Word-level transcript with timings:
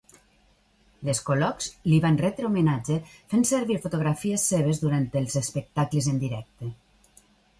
"Les 1.09 1.19
Colocs" 1.27 1.67
li 1.91 1.99
van 2.05 2.17
retre 2.21 2.47
homenatge 2.47 2.97
fent 3.33 3.45
servir 3.51 3.77
fotografies 3.85 4.47
seves 4.53 4.83
durant 4.85 5.05
els 5.23 5.39
espectacles 5.45 6.09
en 6.15 6.19
directe. 6.27 6.71